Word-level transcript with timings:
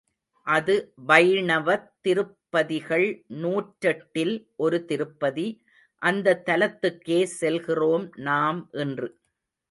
அது 0.47 0.75
வைணவத் 1.07 1.89
திருப்பதிகள் 2.01 3.05
நூற்றெட்டில் 3.33 4.33
ஒரு 4.55 4.85
திருப்பதி, 4.85 5.45
அந்தத் 6.01 6.43
தலத்துக்கே 6.45 7.23
செல்கிறோம் 7.35 8.07
நாம் 8.21 8.61
இன்று. 8.77 9.09